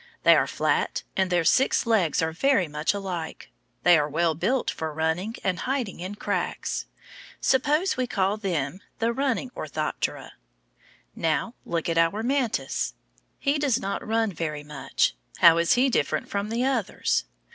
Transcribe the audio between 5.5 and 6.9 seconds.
hiding in cracks.